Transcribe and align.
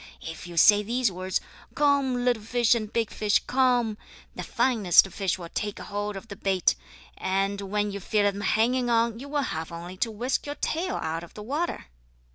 If 0.21 0.47
you 0.47 0.57
say 0.57 0.81
these 0.81 1.11
words: 1.11 1.39
'Come, 1.75 2.25
little 2.25 2.41
fish 2.41 2.73
and 2.73 2.91
big 2.91 3.11
fish. 3.11 3.37
Come!' 3.45 3.99
the 4.35 4.41
finest 4.41 5.07
fish 5.09 5.37
will 5.37 5.49
take 5.49 5.77
hold 5.77 6.15
of 6.17 6.27
the 6.27 6.35
bait, 6.35 6.73
and 7.19 7.61
when 7.61 7.91
you 7.91 7.99
feel 7.99 8.23
them 8.23 8.41
hanging 8.41 8.89
on 8.89 9.19
you 9.19 9.29
will 9.29 9.43
have 9.43 9.71
only 9.71 9.97
to 9.97 10.09
whisk 10.09 10.47
your 10.47 10.55
tail 10.55 10.95
out 10.95 11.23
of 11.23 11.35
the 11.35 11.43
water." 11.43 11.85